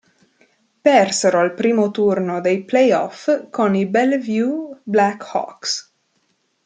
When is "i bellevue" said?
3.75-4.79